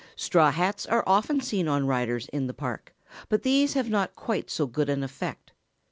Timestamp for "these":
3.43-3.73